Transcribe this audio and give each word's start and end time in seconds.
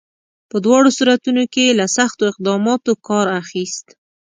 په 0.49 0.57
دواړو 0.65 0.89
صورتونو 0.97 1.43
کې 1.53 1.61
یې 1.67 1.77
له 1.79 1.85
سختو 1.97 2.23
اقداماتو 2.31 2.91
کار 3.07 3.27
اخیست. 3.41 3.85